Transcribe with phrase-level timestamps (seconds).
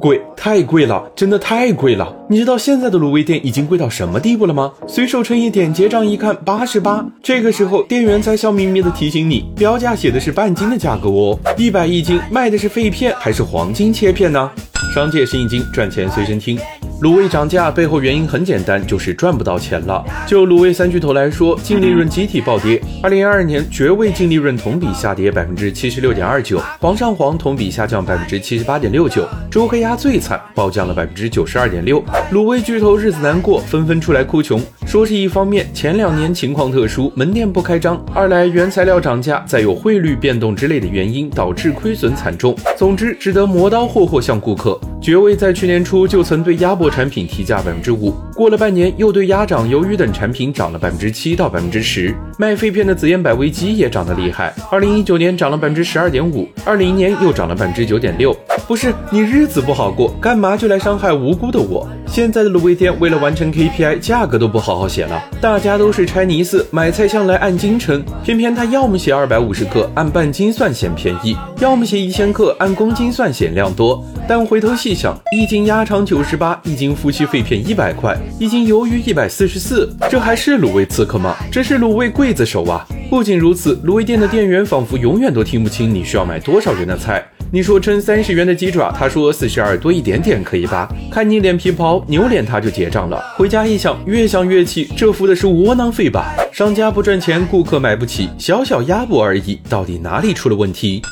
[0.00, 2.16] 贵，太贵了，真的太贵了。
[2.28, 4.72] 你知道现在的卤味店已经贵到什么地步了吗？
[4.88, 14.50] 随手称一点，结账一看八十八，这个时候店员才笑眯眯的提醒你，标价写的是半斤的价格哦，一百一斤，卖的是废片还是黄金切片呢？
[14.94, 16.58] 商界生意经，赚钱随身听。
[17.00, 20.04] 卤味涨价背后原因很简单，就是赚不到钱了。
[20.26, 22.78] 就卤味三巨头来说，净利润集体暴跌。
[23.02, 32.04] 二零二二年，绝味净利润同比下跌百分之七十六点二九，煌上煌同比下降百分之七十八点六九，周黑鸭最惨，暴降了百分之九十二点六。
[32.32, 42.54] 卤味巨头日子难过，纷纷出来哭穷，说是一方面前两年情况特殊，门店不开张；二来原材料涨价，再有汇率变动之类的原因，导致亏损惨重。
[42.76, 44.78] 总之，只得磨刀霍霍向顾客。
[45.00, 52.14] 绝味在去年初就曾对鸭脖产品提价百分之五，过了半年又对鸭掌、鱿鱼等产品涨了百分之七到百分之十。
[52.38, 58.36] 卖废片的紫燕百味鸡也涨得厉害，二零一九年涨了百分之十二点五，二零年又涨了百分之九点六。
[58.68, 61.88] 不是你日子不好过，干嘛就来伤害无辜的我？
[62.12, 74.04] 现在的卤味店为了完成 KPI，价格都不好好写了，大家都是拆尼斯买菜向来按斤称，偏偏他要么写二百五十克按半斤算显便宜，要么写一千克按公斤算显量多。
[74.26, 81.36] 但回头细想，一斤鸭肠九十八，一斤夫妻肺片一百块，一斤鱿鱼一百四十四，这还是卤味刺客吗？
[81.52, 82.84] 这是卤味刽子手啊！
[83.10, 87.20] 不仅如此，卤味店的店员仿佛永远都听不清你需要买多少元的菜。
[87.50, 90.88] 你说称三十元的鸡爪，他说四十二多一点点可以吧？
[91.10, 93.20] 看你脸皮薄，扭脸他就结账了。
[93.36, 96.32] 回家一想，越想越气，这付的是窝囊费吧？
[96.52, 101.02] 商家不赚钱，顾客买不起，小小鸭脖而已，到底哪里出了问题？